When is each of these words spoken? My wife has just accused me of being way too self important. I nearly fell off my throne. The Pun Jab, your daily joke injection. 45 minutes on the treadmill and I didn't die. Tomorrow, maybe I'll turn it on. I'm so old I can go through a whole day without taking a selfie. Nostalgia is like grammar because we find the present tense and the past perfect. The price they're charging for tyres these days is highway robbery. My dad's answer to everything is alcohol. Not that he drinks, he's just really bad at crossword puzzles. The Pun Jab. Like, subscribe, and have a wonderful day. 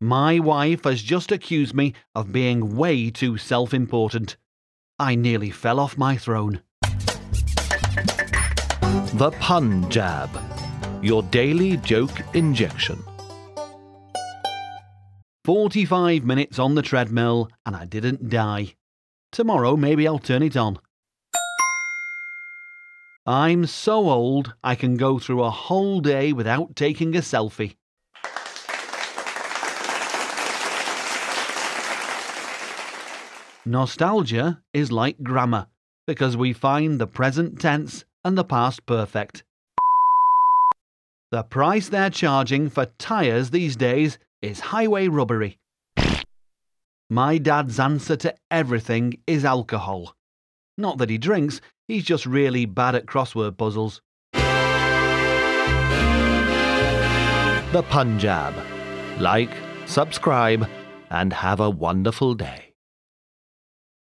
My 0.00 0.38
wife 0.38 0.84
has 0.84 1.02
just 1.02 1.30
accused 1.30 1.74
me 1.74 1.94
of 2.14 2.32
being 2.32 2.76
way 2.76 3.10
too 3.10 3.38
self 3.38 3.72
important. 3.72 4.36
I 4.98 5.14
nearly 5.14 5.50
fell 5.50 5.78
off 5.78 5.96
my 5.96 6.16
throne. 6.16 6.62
The 9.14 9.32
Pun 9.38 9.88
Jab, 9.90 10.30
your 11.02 11.22
daily 11.22 11.76
joke 11.76 12.22
injection. 12.34 13.02
45 15.44 16.24
minutes 16.24 16.58
on 16.58 16.74
the 16.74 16.82
treadmill 16.82 17.48
and 17.64 17.76
I 17.76 17.84
didn't 17.84 18.28
die. 18.28 18.74
Tomorrow, 19.30 19.76
maybe 19.76 20.08
I'll 20.08 20.18
turn 20.18 20.42
it 20.42 20.56
on. 20.56 20.78
I'm 23.26 23.66
so 23.66 24.10
old 24.10 24.54
I 24.62 24.74
can 24.74 24.96
go 24.96 25.18
through 25.18 25.42
a 25.42 25.50
whole 25.50 26.00
day 26.00 26.32
without 26.32 26.76
taking 26.76 27.14
a 27.14 27.20
selfie. 27.20 27.76
Nostalgia 33.66 34.60
is 34.74 34.92
like 34.92 35.22
grammar 35.22 35.68
because 36.06 36.36
we 36.36 36.52
find 36.52 37.00
the 37.00 37.06
present 37.06 37.58
tense 37.58 38.04
and 38.22 38.36
the 38.36 38.44
past 38.44 38.84
perfect. 38.84 39.42
The 41.30 41.44
price 41.44 41.88
they're 41.88 42.10
charging 42.10 42.68
for 42.68 42.84
tyres 42.98 43.50
these 43.50 43.74
days 43.74 44.18
is 44.42 44.60
highway 44.60 45.08
robbery. 45.08 45.58
My 47.08 47.38
dad's 47.38 47.80
answer 47.80 48.16
to 48.16 48.34
everything 48.50 49.14
is 49.26 49.46
alcohol. 49.46 50.14
Not 50.76 50.98
that 50.98 51.08
he 51.08 51.16
drinks, 51.16 51.62
he's 51.88 52.04
just 52.04 52.26
really 52.26 52.66
bad 52.66 52.94
at 52.94 53.06
crossword 53.06 53.56
puzzles. 53.56 54.02
The 57.72 57.82
Pun 57.88 58.18
Jab. 58.18 58.54
Like, 59.18 59.56
subscribe, 59.86 60.68
and 61.10 61.32
have 61.32 61.60
a 61.60 61.70
wonderful 61.70 62.34
day. 62.34 62.73